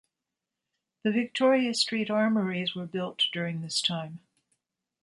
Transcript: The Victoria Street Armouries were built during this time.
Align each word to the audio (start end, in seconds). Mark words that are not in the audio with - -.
The 1.03 1.11
Victoria 1.11 1.75
Street 1.75 2.09
Armouries 2.09 2.73
were 2.73 2.87
built 2.87 3.25
during 3.31 3.61
this 3.61 3.79
time. 3.83 4.21